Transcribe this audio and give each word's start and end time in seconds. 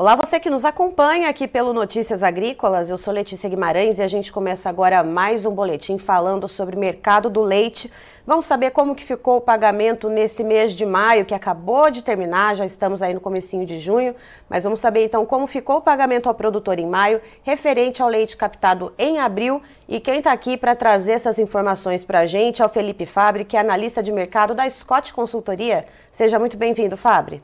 Olá, 0.00 0.14
você 0.14 0.38
que 0.38 0.48
nos 0.48 0.64
acompanha 0.64 1.28
aqui 1.28 1.48
pelo 1.48 1.72
Notícias 1.72 2.22
Agrícolas. 2.22 2.88
Eu 2.88 2.96
sou 2.96 3.12
Letícia 3.12 3.50
Guimarães 3.50 3.98
e 3.98 4.02
a 4.02 4.06
gente 4.06 4.30
começa 4.30 4.68
agora 4.68 5.02
mais 5.02 5.44
um 5.44 5.50
boletim 5.50 5.98
falando 5.98 6.46
sobre 6.46 6.76
o 6.76 6.78
mercado 6.78 7.28
do 7.28 7.40
leite. 7.40 7.92
Vamos 8.24 8.46
saber 8.46 8.70
como 8.70 8.94
que 8.94 9.02
ficou 9.02 9.38
o 9.38 9.40
pagamento 9.40 10.08
nesse 10.08 10.44
mês 10.44 10.72
de 10.72 10.86
maio, 10.86 11.24
que 11.24 11.34
acabou 11.34 11.90
de 11.90 12.04
terminar, 12.04 12.54
já 12.54 12.64
estamos 12.64 13.02
aí 13.02 13.12
no 13.12 13.20
comecinho 13.20 13.66
de 13.66 13.80
junho, 13.80 14.14
mas 14.48 14.62
vamos 14.62 14.78
saber 14.78 15.04
então 15.04 15.26
como 15.26 15.48
ficou 15.48 15.78
o 15.78 15.82
pagamento 15.82 16.28
ao 16.28 16.34
produtor 16.36 16.78
em 16.78 16.86
maio, 16.86 17.20
referente 17.42 18.00
ao 18.00 18.08
leite 18.08 18.36
captado 18.36 18.94
em 18.96 19.18
abril. 19.18 19.60
E 19.88 19.98
quem 19.98 20.18
está 20.18 20.30
aqui 20.30 20.56
para 20.56 20.76
trazer 20.76 21.10
essas 21.14 21.40
informações 21.40 22.04
para 22.04 22.20
a 22.20 22.26
gente 22.26 22.62
é 22.62 22.64
o 22.64 22.68
Felipe 22.68 23.04
Fabre, 23.04 23.44
que 23.44 23.56
é 23.56 23.60
analista 23.60 24.00
de 24.00 24.12
mercado 24.12 24.54
da 24.54 24.70
Scott 24.70 25.12
Consultoria. 25.12 25.86
Seja 26.12 26.38
muito 26.38 26.56
bem-vindo, 26.56 26.96
Fabre. 26.96 27.42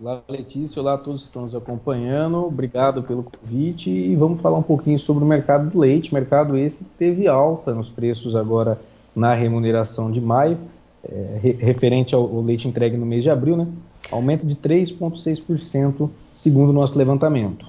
Olá, 0.00 0.22
Letícia. 0.28 0.80
Olá 0.80 0.94
a 0.94 0.98
todos 0.98 1.22
que 1.22 1.26
estão 1.26 1.42
nos 1.42 1.56
acompanhando. 1.56 2.46
Obrigado 2.46 3.02
pelo 3.02 3.24
convite. 3.24 3.90
E 3.90 4.14
vamos 4.14 4.40
falar 4.40 4.56
um 4.56 4.62
pouquinho 4.62 4.96
sobre 4.96 5.24
o 5.24 5.26
mercado 5.26 5.70
do 5.70 5.80
leite. 5.80 6.14
Mercado 6.14 6.56
esse 6.56 6.84
que 6.84 6.90
teve 6.90 7.26
alta 7.26 7.74
nos 7.74 7.90
preços 7.90 8.36
agora 8.36 8.78
na 9.14 9.34
remuneração 9.34 10.08
de 10.08 10.20
maio, 10.20 10.56
é, 11.02 11.40
referente 11.58 12.14
ao, 12.14 12.22
ao, 12.22 12.40
leite 12.40 12.68
entregue 12.68 12.96
no 12.96 13.04
mês 13.04 13.24
de 13.24 13.30
abril, 13.30 13.56
né? 13.56 13.66
Aumento 14.08 14.46
de 14.46 14.54
3,6%, 14.54 16.08
segundo 16.32 16.70
o 16.70 16.72
nosso 16.72 16.96
levantamento. 16.96 17.66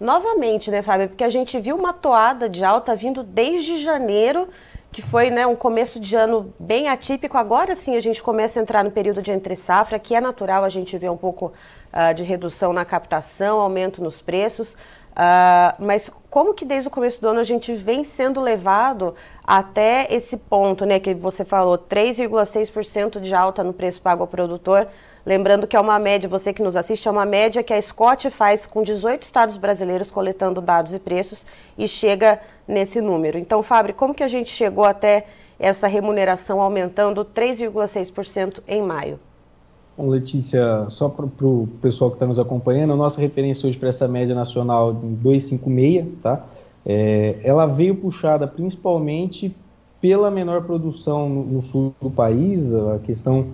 Novamente, 0.00 0.70
né, 0.70 0.80
Fábio? 0.80 1.08
Porque 1.10 1.24
a 1.24 1.28
gente 1.28 1.60
viu 1.60 1.76
uma 1.76 1.92
toada 1.92 2.48
de 2.48 2.64
alta 2.64 2.96
vindo 2.96 3.22
desde 3.22 3.76
janeiro 3.76 4.48
que 4.92 5.02
foi 5.02 5.30
né, 5.30 5.46
um 5.46 5.56
começo 5.56 6.00
de 6.00 6.16
ano 6.16 6.54
bem 6.58 6.88
atípico. 6.88 7.36
Agora 7.36 7.74
sim 7.74 7.96
a 7.96 8.00
gente 8.00 8.22
começa 8.22 8.58
a 8.58 8.62
entrar 8.62 8.82
no 8.82 8.90
período 8.90 9.20
de 9.20 9.30
entre 9.30 9.54
safra, 9.54 9.98
que 9.98 10.14
é 10.14 10.20
natural 10.20 10.64
a 10.64 10.68
gente 10.68 10.96
ver 10.96 11.10
um 11.10 11.16
pouco 11.16 11.52
uh, 11.92 12.14
de 12.14 12.22
redução 12.22 12.72
na 12.72 12.84
captação, 12.84 13.60
aumento 13.60 14.02
nos 14.02 14.20
preços. 14.20 14.72
Uh, 14.72 15.72
mas 15.78 16.10
como 16.28 16.52
que 16.52 16.64
desde 16.64 16.88
o 16.88 16.90
começo 16.90 17.20
do 17.20 17.28
ano 17.28 17.40
a 17.40 17.44
gente 17.44 17.74
vem 17.74 18.04
sendo 18.04 18.40
levado 18.40 19.14
até 19.46 20.06
esse 20.10 20.36
ponto, 20.36 20.84
né, 20.84 21.00
que 21.00 21.14
você 21.14 21.44
falou, 21.44 21.78
3,6% 21.78 23.20
de 23.20 23.34
alta 23.34 23.64
no 23.64 23.72
preço 23.72 24.00
pago 24.00 24.22
ao 24.22 24.26
produtor, 24.26 24.88
Lembrando 25.26 25.66
que 25.66 25.74
é 25.74 25.80
uma 25.80 25.98
média, 25.98 26.28
você 26.28 26.52
que 26.52 26.62
nos 26.62 26.76
assiste, 26.76 27.08
é 27.08 27.10
uma 27.10 27.26
média 27.26 27.60
que 27.60 27.74
a 27.74 27.82
Scott 27.82 28.30
faz 28.30 28.64
com 28.64 28.80
18 28.80 29.24
estados 29.24 29.56
brasileiros 29.56 30.08
coletando 30.08 30.60
dados 30.60 30.94
e 30.94 31.00
preços 31.00 31.44
e 31.76 31.88
chega 31.88 32.40
nesse 32.66 33.00
número. 33.00 33.36
Então, 33.36 33.60
Fábio, 33.60 33.92
como 33.92 34.14
que 34.14 34.22
a 34.22 34.28
gente 34.28 34.52
chegou 34.52 34.84
até 34.84 35.26
essa 35.58 35.88
remuneração 35.88 36.62
aumentando 36.62 37.24
3,6% 37.24 38.60
em 38.68 38.80
maio? 38.80 39.18
Bom, 39.98 40.10
Letícia, 40.10 40.86
só 40.90 41.08
para 41.08 41.26
o 41.26 41.68
pessoal 41.82 42.10
que 42.10 42.16
está 42.16 42.26
nos 42.26 42.38
acompanhando, 42.38 42.92
a 42.92 42.96
nossa 42.96 43.20
referência 43.20 43.68
hoje 43.68 43.76
para 43.76 43.88
essa 43.88 44.06
média 44.06 44.34
nacional 44.34 44.94
de 44.94 45.06
2,56, 45.28 46.06
tá? 46.22 46.44
É, 46.84 47.34
ela 47.42 47.66
veio 47.66 47.96
puxada 47.96 48.46
principalmente 48.46 49.52
pela 50.00 50.30
menor 50.30 50.62
produção 50.62 51.28
no, 51.28 51.42
no 51.42 51.62
sul 51.62 51.92
do 52.00 52.10
país, 52.10 52.72
a 52.72 53.00
questão 53.02 53.48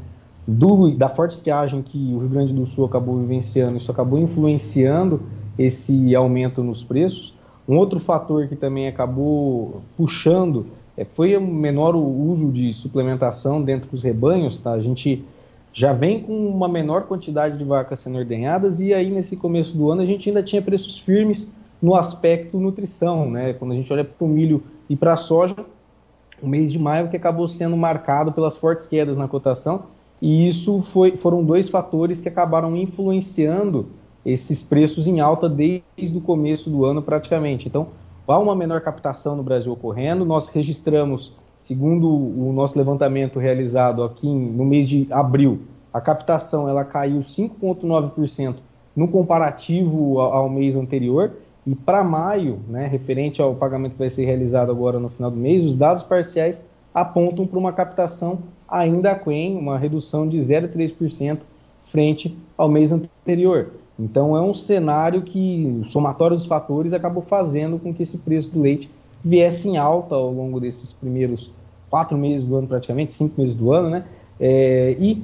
do, 0.46 0.90
da 0.96 1.08
forte 1.08 1.32
estiagem 1.32 1.82
que 1.82 2.12
o 2.14 2.18
Rio 2.18 2.28
Grande 2.28 2.52
do 2.52 2.66
Sul 2.66 2.84
acabou 2.84 3.18
vivenciando, 3.18 3.76
isso 3.76 3.90
acabou 3.90 4.18
influenciando 4.18 5.22
esse 5.58 6.14
aumento 6.14 6.62
nos 6.62 6.82
preços. 6.82 7.34
Um 7.68 7.76
outro 7.76 8.00
fator 8.00 8.48
que 8.48 8.56
também 8.56 8.88
acabou 8.88 9.82
puxando 9.96 10.66
é, 10.96 11.04
foi 11.04 11.36
o 11.36 11.40
menor 11.40 11.94
uso 11.94 12.50
de 12.50 12.72
suplementação 12.72 13.62
dentro 13.62 13.88
dos 13.90 14.02
rebanhos. 14.02 14.58
Tá? 14.58 14.72
A 14.72 14.80
gente 14.80 15.24
já 15.72 15.92
vem 15.92 16.20
com 16.20 16.48
uma 16.48 16.68
menor 16.68 17.04
quantidade 17.04 17.56
de 17.56 17.64
vacas 17.64 18.00
sendo 18.00 18.18
ordenhadas 18.18 18.80
e 18.80 18.92
aí 18.92 19.10
nesse 19.10 19.36
começo 19.36 19.76
do 19.76 19.90
ano 19.90 20.02
a 20.02 20.06
gente 20.06 20.28
ainda 20.28 20.42
tinha 20.42 20.60
preços 20.60 20.98
firmes 20.98 21.52
no 21.80 21.94
aspecto 21.94 22.58
nutrição. 22.58 23.30
Né? 23.30 23.52
Quando 23.52 23.72
a 23.72 23.74
gente 23.76 23.92
olha 23.92 24.04
para 24.04 24.24
o 24.24 24.28
milho 24.28 24.62
e 24.90 24.96
para 24.96 25.12
a 25.12 25.16
soja, 25.16 25.54
o 26.42 26.48
mês 26.48 26.72
de 26.72 26.78
maio 26.78 27.08
que 27.08 27.16
acabou 27.16 27.46
sendo 27.46 27.76
marcado 27.76 28.32
pelas 28.32 28.56
fortes 28.56 28.88
quedas 28.88 29.16
na 29.16 29.28
cotação 29.28 29.84
e 30.22 30.46
isso 30.46 30.80
foi, 30.82 31.16
foram 31.16 31.42
dois 31.42 31.68
fatores 31.68 32.20
que 32.20 32.28
acabaram 32.28 32.76
influenciando 32.76 33.88
esses 34.24 34.62
preços 34.62 35.08
em 35.08 35.18
alta 35.18 35.48
desde 35.48 36.16
o 36.16 36.20
começo 36.20 36.70
do 36.70 36.84
ano 36.84 37.02
praticamente. 37.02 37.66
Então, 37.66 37.88
há 38.28 38.38
uma 38.38 38.54
menor 38.54 38.80
captação 38.82 39.34
no 39.34 39.42
Brasil 39.42 39.72
ocorrendo. 39.72 40.24
Nós 40.24 40.46
registramos, 40.46 41.34
segundo 41.58 42.08
o 42.08 42.52
nosso 42.52 42.78
levantamento 42.78 43.40
realizado 43.40 44.04
aqui 44.04 44.28
no 44.28 44.64
mês 44.64 44.88
de 44.88 45.08
abril, 45.10 45.62
a 45.92 46.00
captação 46.00 46.68
ela 46.68 46.84
caiu 46.84 47.18
5,9% 47.18 48.54
no 48.94 49.08
comparativo 49.08 50.20
ao, 50.20 50.48
mês 50.48 50.76
anterior. 50.76 51.32
E 51.66 51.74
para 51.74 52.04
maio, 52.04 52.60
né, 52.68 52.86
referente 52.86 53.42
ao 53.42 53.56
pagamento 53.56 53.94
que 53.94 53.98
vai 53.98 54.10
ser 54.10 54.24
realizado 54.24 54.70
agora 54.70 55.00
no 55.00 55.08
final 55.08 55.32
do 55.32 55.36
mês, 55.36 55.64
os 55.64 55.74
dados 55.74 56.04
parciais 56.04 56.62
apontam 56.94 57.46
para 57.46 57.58
uma 57.58 57.72
captação 57.72 58.40
ainda 58.68 59.10
aquém, 59.10 59.56
uma 59.56 59.78
redução 59.78 60.28
de 60.28 60.38
0,3% 60.38 61.40
frente 61.82 62.36
ao 62.56 62.68
mês 62.68 62.92
anterior. 62.92 63.72
Então 63.98 64.36
é 64.36 64.40
um 64.40 64.54
cenário 64.54 65.22
que 65.22 65.80
o 65.82 65.84
somatório 65.84 66.36
dos 66.36 66.46
fatores 66.46 66.92
acabou 66.92 67.22
fazendo 67.22 67.78
com 67.78 67.92
que 67.92 68.02
esse 68.02 68.18
preço 68.18 68.50
do 68.50 68.60
leite 68.60 68.90
viesse 69.22 69.68
em 69.68 69.76
alta 69.76 70.14
ao 70.14 70.32
longo 70.32 70.58
desses 70.58 70.92
primeiros 70.92 71.50
quatro 71.90 72.16
meses 72.16 72.46
do 72.46 72.56
ano, 72.56 72.66
praticamente, 72.66 73.12
cinco 73.12 73.40
meses 73.40 73.54
do 73.54 73.70
ano, 73.70 73.90
né? 73.90 74.04
É, 74.40 74.96
e 74.98 75.22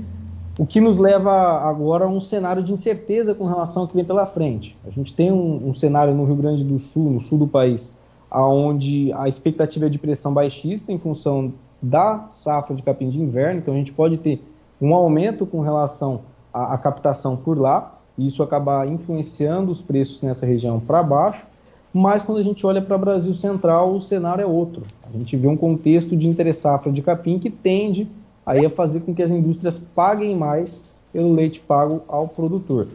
o 0.58 0.66
que 0.66 0.80
nos 0.80 0.98
leva 0.98 1.32
agora 1.32 2.04
a 2.04 2.08
um 2.08 2.20
cenário 2.20 2.62
de 2.62 2.72
incerteza 2.72 3.34
com 3.34 3.46
relação 3.46 3.82
ao 3.82 3.88
que 3.88 3.96
vem 3.96 4.04
pela 4.04 4.26
frente. 4.26 4.76
A 4.86 4.90
gente 4.90 5.14
tem 5.14 5.32
um, 5.32 5.68
um 5.68 5.72
cenário 5.72 6.12
no 6.12 6.24
Rio 6.24 6.36
Grande 6.36 6.62
do 6.62 6.78
Sul, 6.78 7.10
no 7.10 7.20
sul 7.20 7.38
do 7.38 7.46
país, 7.46 7.94
onde 8.30 9.12
a 9.14 9.28
expectativa 9.28 9.86
é 9.86 9.88
de 9.88 9.98
pressão 9.98 10.32
baixista 10.32 10.92
em 10.92 10.98
função 10.98 11.52
da 11.80 12.26
safra 12.30 12.74
de 12.74 12.82
capim 12.82 13.08
de 13.08 13.18
inverno, 13.18 13.60
então 13.60 13.74
a 13.74 13.76
gente 13.76 13.92
pode 13.92 14.16
ter 14.18 14.42
um 14.80 14.94
aumento 14.94 15.46
com 15.46 15.60
relação 15.60 16.20
à, 16.52 16.74
à 16.74 16.78
captação 16.78 17.36
por 17.36 17.58
lá, 17.58 17.94
e 18.16 18.26
isso 18.26 18.42
acabar 18.42 18.86
influenciando 18.88 19.70
os 19.70 19.80
preços 19.80 20.22
nessa 20.22 20.44
região 20.44 20.80
para 20.80 21.02
baixo, 21.02 21.46
mas 21.92 22.22
quando 22.22 22.38
a 22.38 22.42
gente 22.42 22.66
olha 22.66 22.82
para 22.82 22.96
o 22.96 22.98
Brasil 22.98 23.32
Central, 23.32 23.94
o 23.94 24.02
cenário 24.02 24.42
é 24.42 24.46
outro. 24.46 24.82
A 25.02 25.16
gente 25.16 25.36
vê 25.36 25.48
um 25.48 25.56
contexto 25.56 26.16
de 26.16 26.28
interesse-safra 26.28 26.92
de 26.92 27.00
capim 27.00 27.38
que 27.38 27.48
tende 27.48 28.08
aí 28.44 28.64
a 28.66 28.70
fazer 28.70 29.00
com 29.00 29.14
que 29.14 29.22
as 29.22 29.30
indústrias 29.30 29.78
paguem 29.78 30.36
mais 30.36 30.84
pelo 31.12 31.32
leite 31.32 31.60
pago 31.60 32.02
ao 32.06 32.28
produtor. 32.28 32.88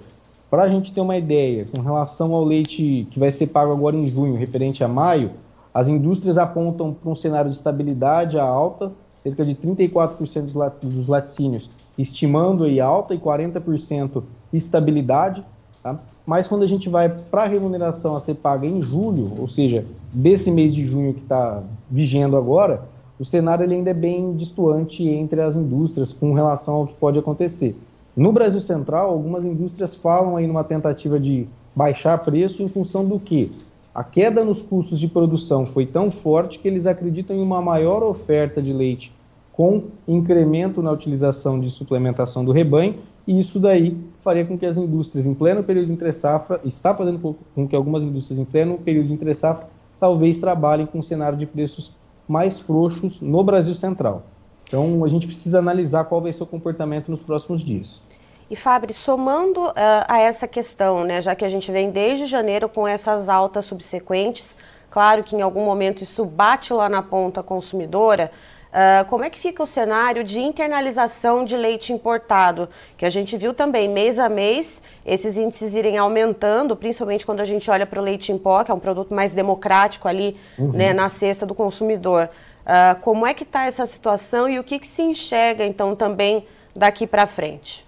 Para 0.53 0.65
a 0.65 0.67
gente 0.67 0.93
ter 0.93 1.01
uma 1.01 1.17
ideia, 1.17 1.65
com 1.65 1.81
relação 1.81 2.31
ao 2.35 2.45
leite 2.45 3.07
que 3.09 3.17
vai 3.17 3.31
ser 3.31 3.47
pago 3.47 3.71
agora 3.71 3.95
em 3.95 4.05
junho, 4.07 4.35
referente 4.35 4.83
a 4.83 4.87
maio, 4.87 5.31
as 5.73 5.87
indústrias 5.87 6.37
apontam 6.37 6.93
para 6.93 7.09
um 7.09 7.15
cenário 7.15 7.49
de 7.49 7.55
estabilidade 7.55 8.37
à 8.37 8.43
alta, 8.43 8.91
cerca 9.17 9.43
de 9.43 9.55
34% 9.55 10.75
dos 10.83 11.07
laticínios 11.07 11.71
estimando 11.97 12.65
aí 12.65 12.79
alta 12.79 13.15
e 13.15 13.19
40% 13.19 14.21
estabilidade. 14.53 15.43
Tá? 15.81 15.99
Mas 16.23 16.45
quando 16.45 16.61
a 16.61 16.67
gente 16.67 16.87
vai 16.87 17.09
para 17.09 17.45
a 17.45 17.47
remuneração 17.47 18.15
a 18.15 18.19
ser 18.19 18.35
paga 18.35 18.67
em 18.67 18.79
julho, 18.83 19.31
ou 19.39 19.47
seja, 19.47 19.83
desse 20.13 20.51
mês 20.51 20.71
de 20.71 20.85
junho 20.85 21.15
que 21.15 21.21
está 21.21 21.63
vigendo 21.89 22.37
agora, 22.37 22.83
o 23.19 23.25
cenário 23.25 23.63
ele 23.63 23.73
ainda 23.73 23.89
é 23.89 23.95
bem 23.95 24.35
distoante 24.35 25.03
entre 25.03 25.41
as 25.41 25.55
indústrias 25.55 26.13
com 26.13 26.31
relação 26.31 26.75
ao 26.75 26.85
que 26.85 26.93
pode 26.93 27.17
acontecer. 27.17 27.75
No 28.15 28.31
Brasil 28.31 28.61
Central, 28.61 29.09
algumas 29.09 29.43
indústrias 29.43 29.95
falam 29.95 30.37
aí 30.37 30.45
numa 30.45 30.63
tentativa 30.63 31.19
de 31.19 31.47
baixar 31.75 32.19
preço 32.19 32.61
em 32.61 32.69
função 32.69 33.03
do 33.03 33.19
que? 33.19 33.51
A 33.93 34.03
queda 34.03 34.43
nos 34.43 34.61
custos 34.61 34.99
de 34.99 35.07
produção 35.07 35.65
foi 35.65 35.87
tão 35.87 36.11
forte 36.11 36.59
que 36.59 36.67
eles 36.67 36.85
acreditam 36.85 37.35
em 37.35 37.41
uma 37.41 37.59
maior 37.59 38.03
oferta 38.03 38.61
de 38.61 38.71
leite 38.71 39.11
com 39.51 39.85
incremento 40.07 40.81
na 40.81 40.91
utilização 40.91 41.59
de 41.59 41.71
suplementação 41.71 42.45
do 42.45 42.51
rebanho, 42.51 42.95
e 43.27 43.39
isso 43.39 43.59
daí 43.59 43.97
faria 44.23 44.45
com 44.45 44.57
que 44.57 44.65
as 44.65 44.77
indústrias 44.77 45.25
em 45.25 45.33
pleno 45.33 45.63
período 45.63 45.87
de 45.87 45.93
entre-safra, 45.93 46.59
está 46.63 46.93
fazendo 46.93 47.35
com 47.55 47.67
que 47.67 47.75
algumas 47.75 48.03
indústrias 48.03 48.39
em 48.39 48.45
pleno 48.45 48.77
período 48.77 49.07
de 49.07 49.13
entre-safra, 49.13 49.67
talvez 49.99 50.37
trabalhem 50.37 50.85
com 50.85 50.99
um 50.99 51.03
cenário 51.03 51.37
de 51.37 51.45
preços 51.45 51.93
mais 52.27 52.59
frouxos 52.59 53.21
no 53.21 53.43
Brasil 53.43 53.75
Central. 53.75 54.23
Então, 54.67 55.03
a 55.03 55.07
gente 55.07 55.27
precisa 55.27 55.59
analisar 55.59 56.05
qual 56.05 56.19
vai 56.19 56.33
ser 56.33 56.41
o 56.41 56.47
comportamento 56.47 57.11
nos 57.11 57.21
próximos 57.21 57.61
dias. 57.61 58.01
E 58.49 58.55
Fabri, 58.55 58.93
somando 58.93 59.61
uh, 59.61 59.73
a 60.07 60.19
essa 60.19 60.47
questão, 60.47 61.03
né, 61.03 61.21
já 61.21 61.33
que 61.33 61.45
a 61.45 61.49
gente 61.49 61.71
vem 61.71 61.89
desde 61.89 62.25
janeiro 62.25 62.67
com 62.67 62.87
essas 62.87 63.29
altas 63.29 63.65
subsequentes, 63.65 64.55
claro 64.91 65.23
que 65.23 65.35
em 65.35 65.41
algum 65.41 65.65
momento 65.65 66.03
isso 66.03 66.25
bate 66.25 66.73
lá 66.73 66.89
na 66.89 67.01
ponta 67.01 67.41
consumidora, 67.41 68.31
uh, 68.69 69.05
como 69.05 69.23
é 69.23 69.29
que 69.29 69.39
fica 69.39 69.63
o 69.63 69.65
cenário 69.65 70.23
de 70.23 70.39
internalização 70.39 71.45
de 71.45 71.55
leite 71.55 71.93
importado? 71.93 72.69
Que 72.97 73.05
a 73.05 73.09
gente 73.09 73.37
viu 73.37 73.53
também 73.53 73.87
mês 73.87 74.19
a 74.19 74.27
mês 74.27 74.81
esses 75.05 75.37
índices 75.37 75.73
irem 75.73 75.97
aumentando, 75.97 76.75
principalmente 76.75 77.25
quando 77.25 77.39
a 77.39 77.45
gente 77.45 77.71
olha 77.71 77.85
para 77.85 77.99
o 77.99 78.03
leite 78.03 78.31
em 78.31 78.37
pó, 78.37 78.63
que 78.63 78.71
é 78.71 78.73
um 78.73 78.79
produto 78.79 79.13
mais 79.13 79.33
democrático 79.33 80.07
ali 80.07 80.37
uhum. 80.59 80.73
né, 80.73 80.93
na 80.93 81.07
cesta 81.07 81.45
do 81.45 81.55
consumidor. 81.55 82.29
Uh, 82.63 82.99
como 83.01 83.25
é 83.25 83.33
que 83.33 83.43
está 83.43 83.65
essa 83.65 83.85
situação 83.85 84.49
e 84.49 84.59
o 84.59 84.63
que, 84.63 84.79
que 84.79 84.87
se 84.87 85.01
enxerga 85.01 85.65
então 85.65 85.95
também 85.95 86.45
daqui 86.75 87.07
para 87.07 87.25
frente? 87.25 87.85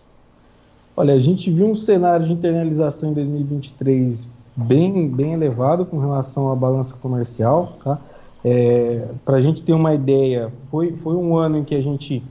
Olha, 0.98 1.14
a 1.14 1.20
gente 1.20 1.52
viu 1.52 1.68
um 1.68 1.76
cenário 1.76 2.26
de 2.26 2.32
internalização 2.32 3.12
em 3.12 3.14
2023 3.14 4.30
bem, 4.56 5.10
bem 5.10 5.34
elevado 5.34 5.86
com 5.86 6.00
relação 6.00 6.50
à 6.50 6.56
balança 6.56 6.96
comercial. 7.02 7.74
Tá? 7.84 8.00
É, 8.46 9.06
Para 9.26 9.36
a 9.36 9.42
gente 9.42 9.62
ter 9.62 9.74
uma 9.74 9.94
ideia, 9.94 10.54
foi, 10.72 10.94
foi 10.94 11.18
um 11.18 11.36
ano 11.36 11.58
em 11.58 11.64
que 11.66 11.76
a 11.76 11.82
gente 11.82 12.24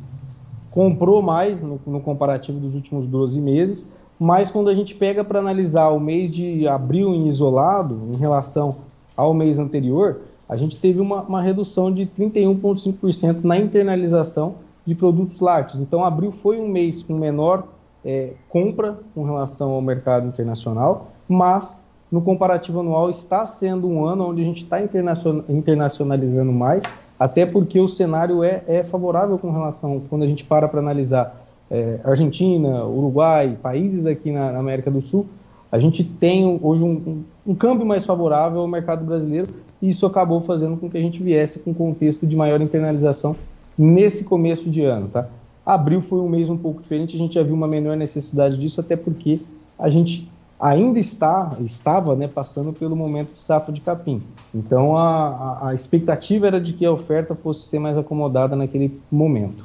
comprou 0.71 1.21
mais 1.21 1.61
no, 1.61 1.79
no 1.87 2.01
comparativo 2.01 2.59
dos 2.59 2.75
últimos 2.75 3.07
12 3.07 3.39
meses, 3.39 3.93
mas 4.19 4.49
quando 4.51 4.71
a 4.71 4.75
gente 4.75 4.95
pega 4.95 5.23
para 5.23 5.41
analisar 5.41 5.91
o 5.91 6.01
mês 6.01 6.33
de 6.33 6.67
abril 6.67 7.15
em 7.15 7.29
isolado, 7.29 8.01
em 8.15 8.17
relação 8.17 8.77
ao 9.15 9.35
mês 9.35 9.59
anterior, 9.59 10.23
a 10.49 10.57
gente 10.57 10.79
teve 10.79 11.01
uma, 11.01 11.21
uma 11.21 11.43
redução 11.43 11.93
de 11.93 12.07
31,5% 12.07 13.45
na 13.45 13.59
internalização 13.59 14.55
de 14.87 14.95
produtos 14.95 15.39
lácteos. 15.39 15.83
Então, 15.83 16.03
abril 16.03 16.33
foi 16.33 16.59
um 16.59 16.69
mês 16.69 17.03
com 17.03 17.15
menor 17.15 17.74
é, 18.05 18.33
compra 18.49 18.99
com 19.15 19.25
relação 19.25 19.71
ao 19.71 19.81
mercado 19.81 20.27
internacional, 20.27 21.09
mas 21.29 21.81
no 22.11 22.21
comparativo 22.21 22.81
anual 22.81 23.11
está 23.11 23.45
sendo 23.47 23.89
um 23.89 24.05
ano 24.05 24.29
onde 24.29 24.43
a 24.43 24.45
gente 24.45 24.62
está 24.62 24.79
internacionalizando 24.81 26.53
mais, 26.53 26.83
até 27.19 27.47
porque 27.47 27.81
o 27.81 27.89
cenário 27.89 28.45
é, 28.45 28.62
é, 28.67 28.85
favorável 28.85 29.39
com 29.39 29.51
relação, 29.51 30.03
quando 30.09 30.23
a 30.23 30.27
gente 30.27 30.45
para 30.45 30.69
para 30.69 30.81
analisar 30.81 31.43
é, 31.71 31.99
Argentina, 32.05 32.85
Uruguai, 32.85 33.56
países 33.61 34.06
aqui 34.06 34.31
na, 34.31 34.53
na, 34.53 34.59
América 34.59 34.91
do 34.91 35.01
Sul, 35.01 35.27
a 35.73 35.79
gente 35.79 36.05
tem 36.05 36.59
hoje 36.62 36.85
um, 36.85 36.93
um, 36.93 37.25
um 37.49 37.55
câmbio 37.55 37.87
mais 37.87 38.05
favorável 38.05 38.61
ao 38.61 38.69
mercado 38.69 39.05
brasileiro 39.05 39.49
e 39.81 39.91
isso 39.91 40.06
acabou 40.06 40.41
fazendo 40.41 40.77
com 40.77 40.89
que 40.89 40.97
a 40.97 41.01
gente 41.01 41.23
viesse 41.23 41.59
com 41.59 41.71
um 41.71 41.75
contexto 41.75 42.27
de 42.27 42.37
maior 42.37 42.61
internalização 42.61 43.35
nesse 43.77 44.25
começo 44.25 44.71
de 44.71 44.85
ano, 44.85 45.09
tá? 45.09 45.29
Abril 45.65 46.01
foi 46.01 46.21
um 46.21 46.29
mês 46.29 46.51
um 46.51 46.57
pouco 46.57 46.83
diferente, 46.83 47.17
a 47.17 47.19
gente 47.19 47.35
já 47.35 47.43
viu 47.43 47.55
uma 47.55 47.67
menor 47.67 47.97
necessidade 47.97 48.59
disso, 48.59 48.81
até 48.81 48.97
porque 48.97 49.41
a 49.79 49.89
gente 49.89 50.31
ainda 50.61 50.99
está, 50.99 51.57
estava 51.61 52.15
né, 52.15 52.29
passando 52.29 52.73
pelo 52.73 52.95
momento 52.95 53.35
de 53.35 53.41
safra 53.41 53.73
de 53.73 53.81
capim. 53.81 54.23
Então 54.55 54.97
a, 54.97 55.69
a, 55.69 55.75
expectativa 55.75 56.47
era 56.47 56.61
de 56.61 56.73
que 56.73 56.85
a 56.85 56.93
oferta 56.93 57.35
fosse 57.35 57.67
ser 57.67 57.79
mais 57.79 57.99
acomodada 57.99 58.55
naquele 58.55 59.01
momento. 59.11 59.65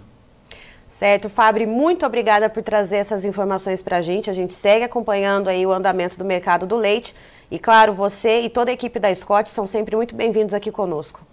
Certo, 0.87 1.29
Fabri, 1.29 1.67
muito 1.67 2.05
obrigada 2.05 2.49
por 2.49 2.63
trazer 2.63 2.97
essas 2.97 3.23
informações 3.23 3.81
para 3.81 3.97
a 3.97 4.01
gente. 4.01 4.29
A 4.29 4.33
gente 4.33 4.53
segue 4.53 4.83
acompanhando 4.83 5.47
aí 5.47 5.65
o 5.65 5.71
andamento 5.71 6.17
do 6.17 6.25
mercado 6.25 6.65
do 6.65 6.75
leite. 6.75 7.13
E 7.51 7.59
claro, 7.59 7.93
você 7.93 8.41
e 8.41 8.49
toda 8.49 8.71
a 8.71 8.73
equipe 8.73 8.99
da 8.99 9.13
Scott 9.13 9.51
são 9.51 9.67
sempre 9.67 9.95
muito 9.95 10.15
bem-vindos 10.15 10.53
aqui 10.53 10.71
conosco. 10.71 11.28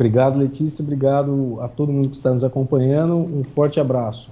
Obrigado, 0.00 0.38
Letícia. 0.38 0.82
Obrigado 0.82 1.60
a 1.60 1.68
todo 1.68 1.92
mundo 1.92 2.08
que 2.08 2.16
está 2.16 2.30
nos 2.30 2.42
acompanhando. 2.42 3.18
Um 3.18 3.44
forte 3.44 3.78
abraço. 3.78 4.30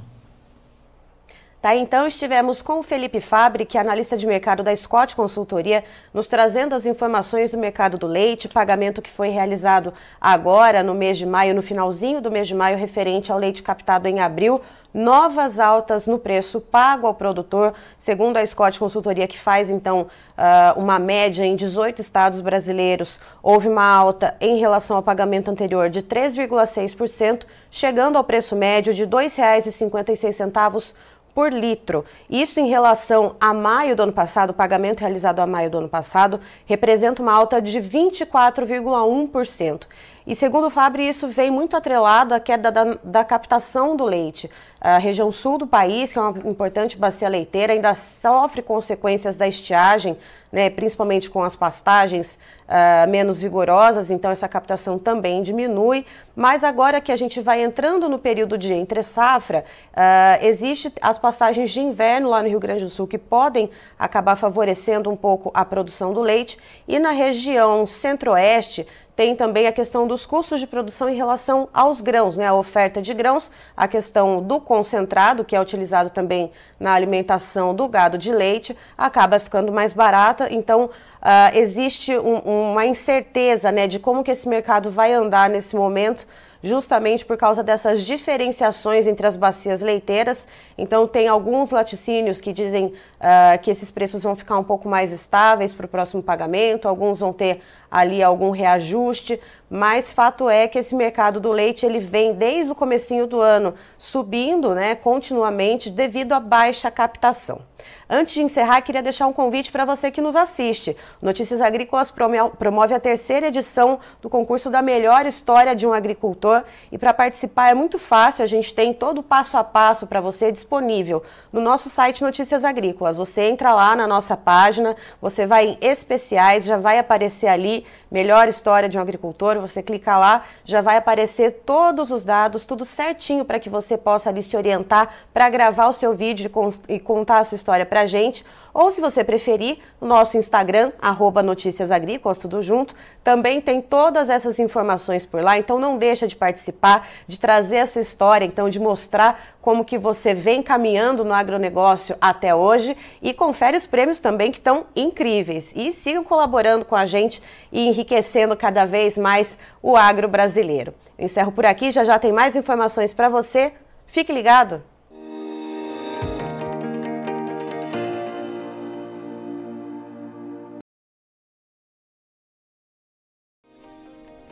Tá, 1.68 1.76
então 1.76 2.06
estivemos 2.06 2.62
com 2.62 2.78
o 2.78 2.82
Felipe 2.82 3.20
Fabre, 3.20 3.66
que 3.66 3.76
é 3.76 3.80
analista 3.82 4.16
de 4.16 4.26
mercado 4.26 4.62
da 4.62 4.74
Scott 4.74 5.14
Consultoria, 5.14 5.84
nos 6.14 6.26
trazendo 6.26 6.74
as 6.74 6.86
informações 6.86 7.50
do 7.50 7.58
mercado 7.58 7.98
do 7.98 8.06
leite, 8.06 8.48
pagamento 8.48 9.02
que 9.02 9.10
foi 9.10 9.28
realizado 9.28 9.92
agora 10.18 10.82
no 10.82 10.94
mês 10.94 11.18
de 11.18 11.26
maio, 11.26 11.54
no 11.54 11.60
finalzinho 11.60 12.22
do 12.22 12.30
mês 12.30 12.48
de 12.48 12.54
maio, 12.54 12.78
referente 12.78 13.30
ao 13.30 13.36
leite 13.36 13.62
captado 13.62 14.08
em 14.08 14.18
abril, 14.18 14.62
novas 14.94 15.60
altas 15.60 16.06
no 16.06 16.18
preço 16.18 16.58
pago 16.58 17.06
ao 17.06 17.12
produtor, 17.12 17.74
segundo 17.98 18.38
a 18.38 18.46
Scott 18.46 18.78
Consultoria, 18.78 19.28
que 19.28 19.38
faz 19.38 19.68
então 19.68 20.06
uh, 20.38 20.80
uma 20.80 20.98
média 20.98 21.44
em 21.44 21.54
18 21.54 22.00
estados 22.00 22.40
brasileiros, 22.40 23.20
houve 23.42 23.68
uma 23.68 23.84
alta 23.84 24.34
em 24.40 24.56
relação 24.56 24.96
ao 24.96 25.02
pagamento 25.02 25.50
anterior 25.50 25.90
de 25.90 26.02
3,6%, 26.02 27.42
chegando 27.70 28.16
ao 28.16 28.24
preço 28.24 28.56
médio 28.56 28.94
de 28.94 29.04
R$ 29.04 29.10
2,56 29.10 30.94
por 31.34 31.52
litro. 31.52 32.04
Isso 32.28 32.60
em 32.60 32.68
relação 32.68 33.36
a 33.40 33.54
maio 33.54 33.94
do 33.94 34.02
ano 34.02 34.12
passado, 34.12 34.50
o 34.50 34.54
pagamento 34.54 35.00
realizado 35.00 35.38
a 35.40 35.46
maio 35.46 35.70
do 35.70 35.78
ano 35.78 35.88
passado, 35.88 36.40
representa 36.66 37.22
uma 37.22 37.32
alta 37.32 37.62
de 37.62 37.80
24,1%. 37.80 39.82
E 40.28 40.36
segundo 40.36 40.66
o 40.66 40.70
Fabre, 40.70 41.08
isso 41.08 41.26
vem 41.26 41.50
muito 41.50 41.74
atrelado 41.74 42.34
à 42.34 42.38
queda 42.38 42.70
da, 42.70 42.98
da, 43.02 43.24
captação 43.24 43.96
do 43.96 44.04
leite. 44.04 44.50
A 44.78 44.98
região 44.98 45.32
sul 45.32 45.56
do 45.56 45.66
país, 45.66 46.12
que 46.12 46.18
é 46.18 46.20
uma 46.20 46.38
importante 46.46 46.98
bacia 46.98 47.30
leiteira, 47.30 47.72
ainda 47.72 47.94
sofre 47.94 48.60
consequências 48.60 49.36
da 49.36 49.48
estiagem, 49.48 50.18
né, 50.52 50.68
principalmente 50.68 51.30
com 51.30 51.42
as 51.42 51.56
pastagens 51.56 52.38
uh, 52.68 53.08
menos 53.08 53.40
vigorosas, 53.40 54.10
então 54.10 54.30
essa 54.30 54.46
captação 54.46 54.98
também 54.98 55.42
diminui. 55.42 56.04
Mas 56.36 56.62
agora 56.62 57.00
que 57.00 57.10
a 57.10 57.16
gente 57.16 57.40
vai 57.40 57.62
entrando 57.62 58.06
no 58.06 58.18
período 58.18 58.58
de 58.58 58.74
entre 58.74 59.02
safra, 59.02 59.64
uh, 59.94 60.98
as 61.00 61.18
pastagens 61.18 61.70
de 61.70 61.80
inverno 61.80 62.28
lá 62.28 62.42
no 62.42 62.48
Rio 62.50 62.60
Grande 62.60 62.84
do 62.84 62.90
Sul 62.90 63.06
que 63.06 63.16
podem 63.16 63.70
acabar 63.98 64.36
favorecendo 64.36 65.08
um 65.08 65.16
pouco 65.16 65.50
a 65.54 65.64
produção 65.64 66.12
do 66.12 66.20
leite. 66.20 66.58
E 66.86 66.98
na 66.98 67.12
região 67.12 67.86
centro-oeste, 67.86 68.86
tem 69.18 69.34
também 69.34 69.66
a 69.66 69.72
questão 69.72 70.06
dos 70.06 70.24
custos 70.24 70.60
de 70.60 70.66
produção 70.68 71.08
em 71.08 71.16
relação 71.16 71.68
aos 71.74 72.00
grãos, 72.00 72.36
né? 72.36 72.46
A 72.46 72.54
oferta 72.54 73.02
de 73.02 73.12
grãos, 73.12 73.50
a 73.76 73.88
questão 73.88 74.40
do 74.40 74.60
concentrado, 74.60 75.44
que 75.44 75.56
é 75.56 75.60
utilizado 75.60 76.08
também 76.08 76.52
na 76.78 76.92
alimentação 76.92 77.74
do 77.74 77.88
gado 77.88 78.16
de 78.16 78.30
leite, 78.30 78.78
acaba 78.96 79.40
ficando 79.40 79.72
mais 79.72 79.92
barata. 79.92 80.46
Então, 80.52 80.84
uh, 80.84 81.56
existe 81.56 82.16
um, 82.16 82.70
uma 82.70 82.86
incerteza 82.86 83.72
né, 83.72 83.88
de 83.88 83.98
como 83.98 84.22
que 84.22 84.30
esse 84.30 84.48
mercado 84.48 84.88
vai 84.88 85.12
andar 85.12 85.50
nesse 85.50 85.74
momento 85.74 86.24
justamente 86.62 87.24
por 87.24 87.36
causa 87.36 87.62
dessas 87.62 88.02
diferenciações 88.02 89.06
entre 89.06 89.26
as 89.26 89.36
bacias 89.36 89.80
leiteiras. 89.80 90.48
Então, 90.76 91.06
tem 91.06 91.28
alguns 91.28 91.70
laticínios 91.70 92.40
que 92.40 92.52
dizem 92.52 92.86
uh, 92.86 93.58
que 93.62 93.70
esses 93.70 93.90
preços 93.90 94.22
vão 94.22 94.34
ficar 94.34 94.58
um 94.58 94.64
pouco 94.64 94.88
mais 94.88 95.12
estáveis 95.12 95.72
para 95.72 95.86
o 95.86 95.88
próximo 95.88 96.22
pagamento, 96.22 96.88
alguns 96.88 97.20
vão 97.20 97.32
ter 97.32 97.60
ali 97.90 98.22
algum 98.22 98.50
reajuste, 98.50 99.40
mas 99.70 100.12
fato 100.12 100.48
é 100.48 100.68
que 100.68 100.78
esse 100.78 100.94
mercado 100.94 101.40
do 101.40 101.50
leite 101.50 101.86
ele 101.86 101.98
vem 101.98 102.34
desde 102.34 102.72
o 102.72 102.74
comecinho 102.74 103.26
do 103.26 103.40
ano 103.40 103.74
subindo, 103.96 104.74
né, 104.74 104.94
continuamente 104.94 105.90
devido 105.90 106.32
à 106.32 106.40
baixa 106.40 106.90
captação. 106.90 107.62
Antes 108.10 108.34
de 108.34 108.42
encerrar, 108.42 108.80
queria 108.80 109.02
deixar 109.02 109.26
um 109.26 109.32
convite 109.32 109.70
para 109.70 109.84
você 109.84 110.10
que 110.10 110.20
nos 110.20 110.34
assiste. 110.34 110.96
Notícias 111.20 111.60
Agrícolas 111.60 112.10
promove 112.10 112.94
a 112.94 113.00
terceira 113.00 113.48
edição 113.48 114.00
do 114.22 114.30
concurso 114.30 114.70
da 114.70 114.80
melhor 114.80 115.26
história 115.26 115.76
de 115.76 115.86
um 115.86 115.92
agricultor. 115.92 116.47
E 116.90 116.98
para 116.98 117.14
participar 117.14 117.70
é 117.70 117.74
muito 117.74 117.98
fácil, 117.98 118.42
a 118.42 118.46
gente 118.46 118.74
tem 118.74 118.92
todo 118.92 119.18
o 119.18 119.22
passo 119.22 119.56
a 119.56 119.64
passo 119.64 120.06
para 120.06 120.20
você 120.20 120.50
disponível 120.50 121.22
no 121.52 121.60
nosso 121.60 121.88
site 121.88 122.22
Notícias 122.22 122.64
Agrícolas. 122.64 123.16
Você 123.16 123.42
entra 123.42 123.72
lá 123.72 123.94
na 123.94 124.06
nossa 124.06 124.36
página, 124.36 124.96
você 125.20 125.46
vai 125.46 125.66
em 125.68 125.78
especiais, 125.80 126.64
já 126.64 126.76
vai 126.76 126.98
aparecer 126.98 127.48
ali 127.48 127.84
melhor 128.10 128.48
história 128.48 128.88
de 128.88 128.98
um 128.98 129.00
agricultor. 129.00 129.58
Você 129.60 129.82
clica 129.82 130.16
lá, 130.16 130.42
já 130.64 130.80
vai 130.80 130.96
aparecer 130.96 131.62
todos 131.64 132.10
os 132.10 132.24
dados, 132.24 132.66
tudo 132.66 132.84
certinho 132.84 133.44
para 133.44 133.58
que 133.58 133.70
você 133.70 133.96
possa 133.96 134.30
ali 134.30 134.42
se 134.42 134.56
orientar 134.56 135.08
para 135.32 135.48
gravar 135.48 135.88
o 135.88 135.92
seu 135.92 136.14
vídeo 136.14 136.50
e 136.88 136.98
contar 136.98 137.38
a 137.38 137.44
sua 137.44 137.56
história 137.56 137.86
para 137.86 138.02
a 138.02 138.06
gente, 138.06 138.44
ou 138.72 138.90
se 138.92 139.00
você 139.00 139.24
preferir, 139.24 139.78
no 140.00 140.06
nosso 140.06 140.36
Instagram, 140.36 140.92
arroba 141.00 141.42
Notícias 141.42 141.90
Agrícolas, 141.90 142.38
tudo 142.38 142.62
junto, 142.62 142.94
também 143.24 143.60
tem 143.60 143.80
todas 143.80 144.30
essas 144.30 144.58
informações 144.58 145.26
por 145.26 145.42
lá, 145.42 145.58
então 145.58 145.78
não 145.78 145.98
deixa 145.98 146.26
de 146.26 146.36
participar, 146.36 147.08
de 147.26 147.38
trazer 147.38 147.80
a 147.80 147.86
sua 147.86 148.00
história, 148.00 148.44
então 148.44 148.68
de 148.68 148.78
mostrar 148.78 149.40
como 149.60 149.84
que 149.84 149.98
você 149.98 150.32
vem 150.32 150.62
caminhando 150.62 151.24
no 151.24 151.34
agronegócio 151.34 152.16
até 152.20 152.54
hoje 152.54 152.96
e 153.20 153.34
confere 153.34 153.76
os 153.76 153.86
prêmios 153.86 154.20
também 154.20 154.50
que 154.50 154.58
estão 154.58 154.86
incríveis. 154.96 155.72
E 155.74 155.92
sigam 155.92 156.24
colaborando 156.24 156.84
com 156.84 156.96
a 156.96 157.06
gente 157.06 157.42
e 157.70 157.88
enriquecendo 157.88 158.56
cada 158.56 158.86
vez 158.86 159.18
mais 159.18 159.58
o 159.82 159.96
agro 159.96 160.28
brasileiro. 160.28 160.94
Eu 161.18 161.26
encerro 161.26 161.52
por 161.52 161.66
aqui, 161.66 161.92
já 161.92 162.04
já 162.04 162.18
tem 162.18 162.32
mais 162.32 162.56
informações 162.56 163.12
para 163.12 163.28
você. 163.28 163.72
Fique 164.06 164.32
ligado! 164.32 164.82